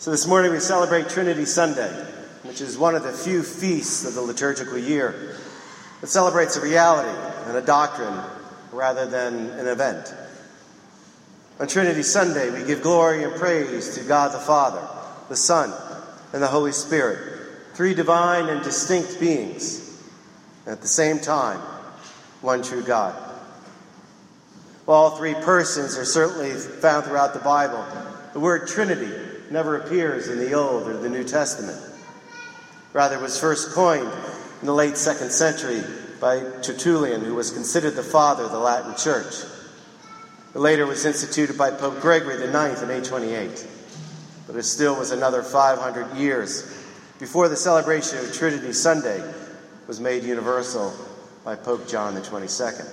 [0.00, 1.90] So this morning we celebrate Trinity Sunday,
[2.44, 5.34] which is one of the few feasts of the liturgical year
[6.00, 7.10] that celebrates a reality
[7.48, 8.16] and a doctrine
[8.70, 10.14] rather than an event.
[11.58, 14.86] On Trinity Sunday, we give glory and praise to God the Father,
[15.30, 15.74] the Son,
[16.32, 20.00] and the Holy Spirit, three divine and distinct beings,
[20.64, 21.58] and at the same time,
[22.40, 23.14] one true God.
[24.84, 27.84] While all three persons are certainly found throughout the Bible,
[28.32, 31.80] the word Trinity never appears in the Old or the New Testament.
[32.92, 34.10] Rather, it was first coined
[34.60, 35.82] in the late second century
[36.20, 39.44] by Tertullian, who was considered the father of the Latin Church.
[40.54, 43.66] It later was instituted by Pope Gregory IX in 828,
[44.46, 46.74] but it still was another 500 years
[47.18, 49.22] before the celebration of Trinity Sunday
[49.86, 50.92] was made universal
[51.44, 52.88] by Pope John 22nd.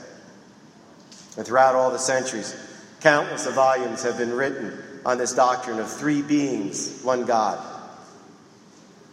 [1.37, 2.55] And throughout all the centuries,
[3.01, 7.63] countless of volumes have been written on this doctrine of three beings, one God.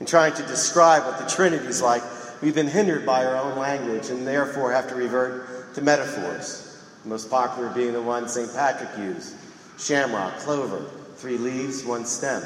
[0.00, 2.02] In trying to describe what the Trinity is like,
[2.40, 7.10] we've been hindered by our own language and therefore have to revert to metaphors, the
[7.10, 8.52] most popular being the one St.
[8.54, 9.36] Patrick used
[9.78, 10.84] shamrock, clover,
[11.16, 12.42] three leaves, one stem.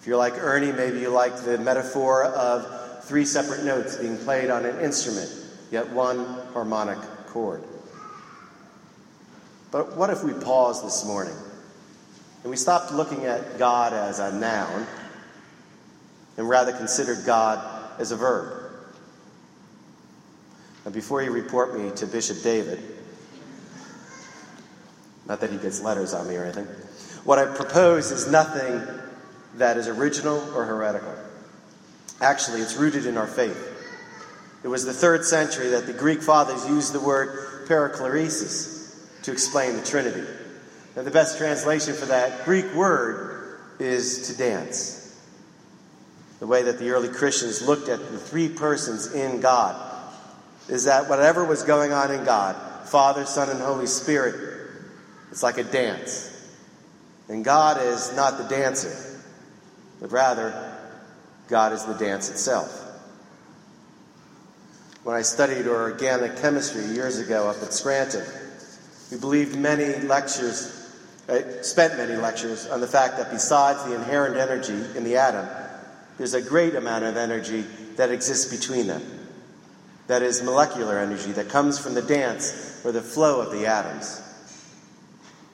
[0.00, 4.50] If you're like Ernie, maybe you like the metaphor of three separate notes being played
[4.50, 5.30] on an instrument,
[5.70, 7.62] yet one harmonic chord.
[9.70, 11.34] But what if we pause this morning
[12.48, 14.86] and we stopped looking at God as a noun
[16.38, 18.72] and rather considered God as a verb.
[20.82, 22.82] Now, before you report me to Bishop David,
[25.26, 26.64] not that he gets letters on me or anything,
[27.24, 28.82] what I propose is nothing
[29.56, 31.14] that is original or heretical.
[32.22, 33.62] Actually, it's rooted in our faith.
[34.64, 39.76] It was the third century that the Greek fathers used the word perichoresis to explain
[39.76, 40.24] the Trinity.
[40.98, 45.16] Now, the best translation for that Greek word is to dance.
[46.40, 49.80] The way that the early Christians looked at the three persons in God
[50.68, 54.72] is that whatever was going on in God, Father, Son, and Holy Spirit,
[55.30, 56.34] it's like a dance.
[57.28, 59.22] And God is not the dancer,
[60.00, 60.80] but rather,
[61.46, 62.76] God is the dance itself.
[65.04, 68.26] When I studied organic chemistry years ago up at Scranton,
[69.12, 70.74] we believed many lectures
[71.28, 75.46] I spent many lectures on the fact that besides the inherent energy in the atom,
[76.16, 77.64] there's a great amount of energy
[77.96, 79.02] that exists between them.
[80.06, 84.22] That is molecular energy that comes from the dance or the flow of the atoms.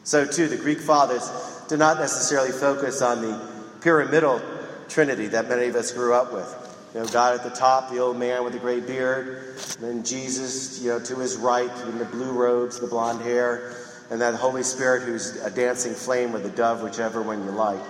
[0.05, 1.29] So, too, the Greek fathers
[1.69, 3.41] did not necessarily focus on the
[3.81, 4.41] pyramidal
[4.89, 6.65] trinity that many of us grew up with.
[6.95, 10.81] You know, God at the top, the old man with the gray beard, then Jesus,
[10.81, 13.75] you know, to his right in the blue robes, the blonde hair,
[14.15, 17.83] and that Holy Spirit who's a dancing flame or a dove, whichever one you like.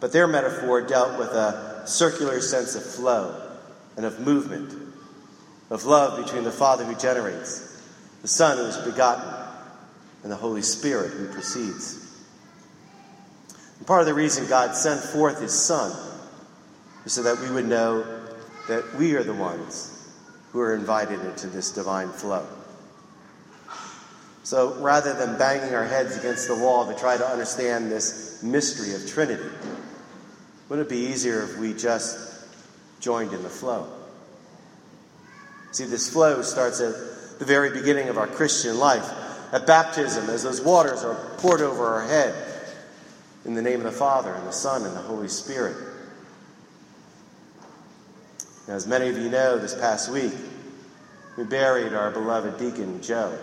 [0.00, 3.58] But their metaphor dealt with a circular sense of flow
[3.98, 4.72] and of movement,
[5.68, 7.78] of love between the Father who generates,
[8.22, 9.30] the Son who is begotten,
[10.22, 12.24] and the Holy Spirit who proceeds.
[13.76, 15.94] And part of the reason God sent forth His Son
[17.04, 18.02] is so that we would know
[18.66, 20.10] that we are the ones
[20.52, 22.46] who are invited into this divine flow.
[24.50, 28.96] So rather than banging our heads against the wall to try to understand this mystery
[28.96, 29.48] of Trinity,
[30.68, 32.44] wouldn't it be easier if we just
[32.98, 33.86] joined in the flow?
[35.70, 39.08] See, this flow starts at the very beginning of our Christian life,
[39.52, 42.34] at baptism, as those waters are poured over our head
[43.44, 45.76] in the name of the Father, and the Son, and the Holy Spirit.
[48.66, 50.34] Now, as many of you know, this past week,
[51.38, 53.38] we buried our beloved deacon, Joe.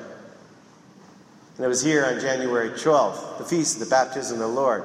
[1.58, 4.84] And it was here on January 12th, the feast of the baptism of the Lord,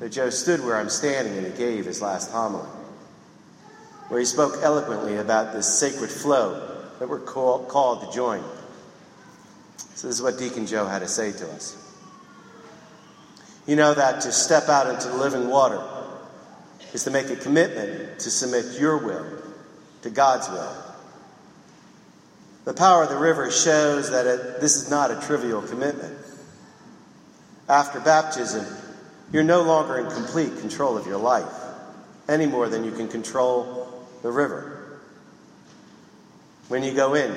[0.00, 2.68] that Joe stood where I'm standing and he gave his last homily,
[4.08, 8.42] where he spoke eloquently about this sacred flow that we're call, called to join.
[9.94, 11.76] So, this is what Deacon Joe had to say to us.
[13.66, 15.82] You know that to step out into the living water
[16.92, 19.26] is to make a commitment to submit your will
[20.02, 20.87] to God's will
[22.68, 26.14] the power of the river shows that it, this is not a trivial commitment.
[27.66, 28.66] After baptism,
[29.32, 31.50] you're no longer in complete control of your life,
[32.28, 35.00] any more than you can control the river.
[36.68, 37.34] When you go in,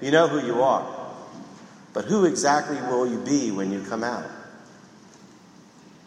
[0.00, 0.88] you know who you are,
[1.92, 4.24] but who exactly will you be when you come out?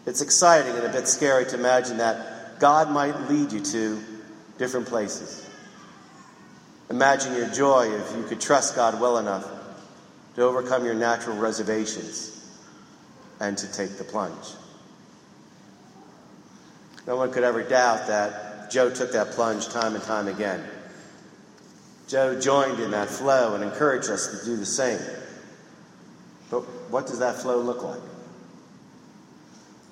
[0.07, 4.03] It's exciting and a bit scary to imagine that God might lead you to
[4.57, 5.42] different places.
[6.93, 9.49] Imagine your joy if you could trust God well enough
[10.35, 12.55] to overcome your natural reservations
[13.39, 14.45] and to take the plunge.
[17.07, 20.63] No one could ever doubt that Joe took that plunge time and time again.
[22.07, 24.99] Joe joined in that flow and encouraged us to do the same.
[26.51, 26.59] But
[26.91, 28.01] what does that flow look like?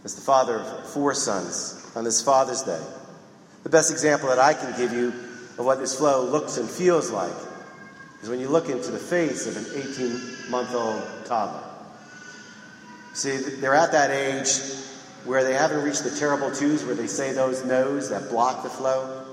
[0.04, 2.84] As the father of four sons on this Father's Day,
[3.64, 5.12] the best example that I can give you
[5.62, 7.32] of what this flow looks and feels like
[8.24, 11.64] is when you look into the face of an 18 month old toddler.
[13.14, 14.50] See, they're at that age
[15.24, 18.70] where they haven't reached the terrible twos where they say those no's that block the
[18.70, 19.24] flow.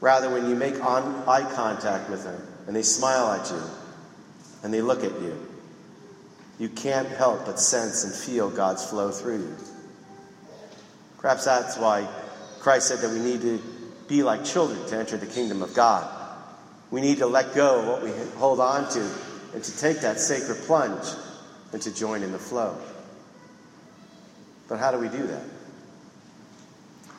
[0.00, 3.62] Rather, when you make on, eye contact with them and they smile at you
[4.62, 5.36] and they look at you,
[6.60, 9.56] you can't help but sense and feel God's flow through you.
[11.18, 12.06] Perhaps that's why
[12.60, 13.60] Christ said that we need to
[14.08, 16.08] be like children to enter the kingdom of God.
[16.90, 19.10] We need to let go of what we hold on to
[19.54, 21.06] and to take that sacred plunge
[21.72, 22.76] and to join in the flow.
[24.68, 25.42] But how do we do that?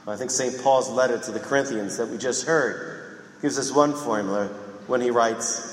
[0.05, 0.61] Well, I think St.
[0.61, 4.47] Paul's letter to the Corinthians that we just heard gives us one formula
[4.87, 5.71] when he writes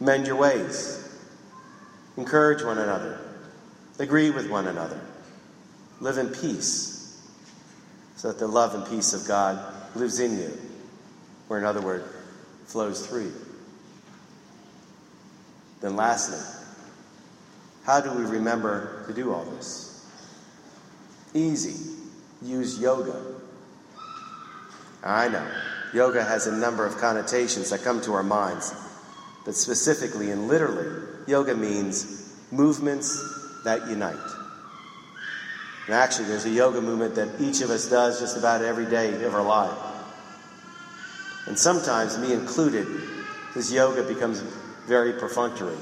[0.00, 1.08] Mend your ways,
[2.16, 3.20] encourage one another,
[3.98, 5.00] agree with one another,
[6.00, 7.22] live in peace,
[8.16, 10.58] so that the love and peace of God lives in you,
[11.48, 12.04] or in other words,
[12.66, 13.46] flows through you.
[15.80, 16.40] Then, lastly,
[17.84, 20.06] how do we remember to do all this?
[21.34, 21.92] Easy.
[22.42, 23.20] Use yoga.
[25.02, 25.46] I know.
[25.92, 28.74] Yoga has a number of connotations that come to our minds.
[29.44, 34.16] But specifically and literally, yoga means movements that unite.
[35.86, 39.22] And actually, there's a yoga movement that each of us does just about every day
[39.24, 39.76] of our life.
[41.46, 42.86] And sometimes, me included,
[43.54, 44.40] this yoga becomes
[44.86, 45.76] very perfunctory.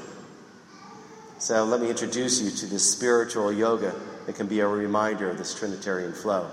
[1.39, 3.93] So let me introduce you to this spiritual yoga
[4.25, 6.49] that can be a reminder of this Trinitarian flow.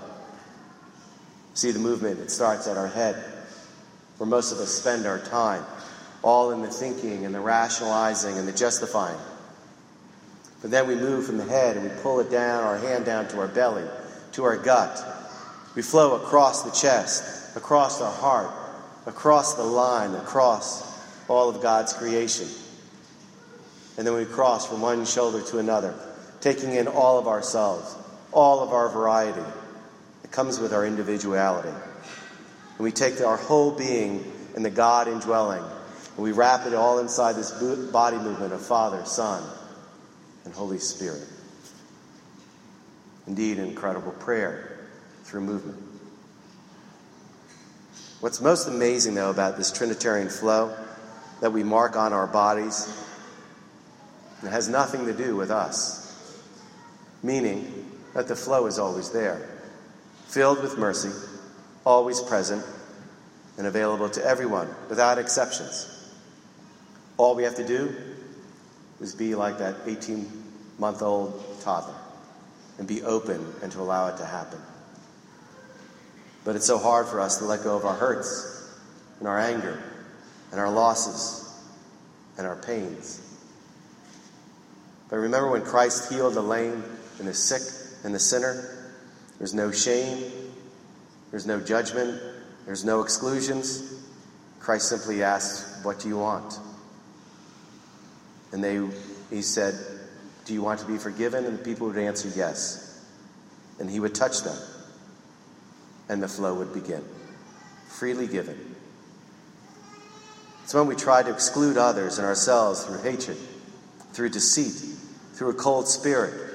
[1.53, 3.15] See the movement, it starts at our head,
[4.17, 5.63] where most of us spend our time,
[6.23, 9.19] all in the thinking and the rationalizing and the justifying.
[10.61, 13.27] But then we move from the head and we pull it down, our hand down
[13.29, 13.83] to our belly,
[14.33, 15.03] to our gut.
[15.75, 18.51] We flow across the chest, across our heart,
[19.05, 20.89] across the line, across
[21.27, 22.47] all of God's creation.
[23.97, 25.95] And then we cross from one shoulder to another,
[26.41, 27.95] taking in all of ourselves,
[28.31, 29.43] all of our variety
[30.21, 31.69] that comes with our individuality.
[31.69, 36.99] And we take our whole being and the God indwelling, and we wrap it all
[36.99, 37.51] inside this
[37.91, 39.43] body movement of Father, Son,
[40.45, 41.27] and Holy Spirit.
[43.27, 44.79] Indeed, incredible prayer
[45.23, 45.77] through movement.
[48.19, 50.75] What's most amazing, though, about this Trinitarian flow
[51.39, 53.01] that we mark on our bodies
[54.43, 56.39] it has nothing to do with us.
[57.23, 59.47] Meaning that the flow is always there,
[60.27, 61.11] filled with mercy,
[61.85, 62.65] always present,
[63.57, 65.87] and available to everyone without exceptions.
[67.17, 67.95] All we have to do
[69.01, 70.25] is be like that 18
[70.77, 71.95] month old toddler
[72.77, 74.59] and be open and to allow it to happen.
[76.43, 78.79] But it's so hard for us to let go of our hurts
[79.19, 79.81] and our anger
[80.51, 81.47] and our losses
[82.37, 83.21] and our pains.
[85.09, 86.83] But remember when Christ healed the lame
[87.19, 87.61] and the sick
[88.03, 88.89] and the sinner?
[89.37, 90.31] There's no shame,
[91.31, 92.21] there's no judgment,
[92.65, 94.05] there's no exclusions.
[94.59, 96.59] Christ simply asked, What do you want?
[98.51, 98.85] And they,
[99.29, 99.75] he said,
[100.45, 101.45] Do you want to be forgiven?
[101.45, 103.05] And the people would answer yes.
[103.79, 104.57] And he would touch them,
[106.09, 107.03] and the flow would begin.
[107.87, 108.75] Freely given.
[110.63, 113.37] It's when we try to exclude others and ourselves through hatred,
[114.13, 114.97] through deceit,
[115.33, 116.51] through a cold spirit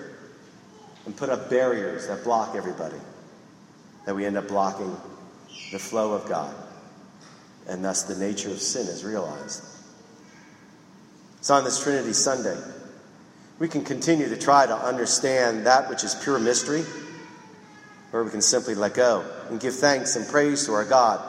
[1.07, 2.97] and put up barriers that block everybody,
[4.05, 4.97] that we end up blocking
[5.73, 6.55] the flow of God.
[7.69, 9.65] And thus the nature of sin is realized.
[11.47, 12.59] So on this Trinity Sunday,
[13.61, 16.83] we can continue to try to understand that which is pure mystery,
[18.13, 21.21] or we can simply let go and give thanks and praise to our God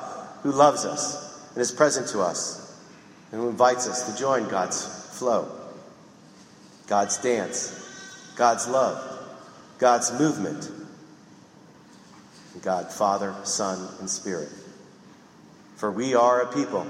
[0.41, 2.75] who loves us and is present to us
[3.31, 4.83] and who invites us to join God's
[5.19, 5.51] flow.
[6.87, 8.99] God's dance, God's love,
[9.77, 10.71] God's movement,
[12.63, 14.49] God, Father, Son, and Spirit.
[15.75, 16.87] For we are a people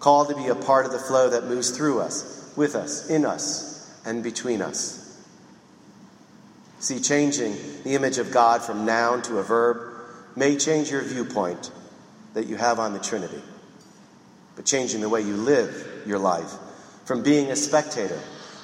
[0.00, 3.24] called to be a part of the flow that moves through us, with us, in
[3.24, 4.98] us, and between us.
[6.78, 9.94] See, changing the image of God from noun to a verb
[10.34, 11.70] may change your viewpoint
[12.34, 13.42] that you have on the Trinity,
[14.56, 16.52] but changing the way you live your life
[17.04, 18.20] from being a spectator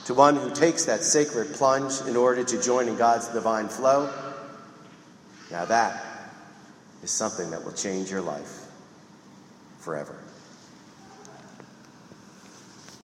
[0.06, 4.12] to one who takes that sacred plunge in order to join in God's divine flow,
[5.50, 6.02] now that
[7.02, 8.66] is something that will change your life
[9.78, 10.16] forever.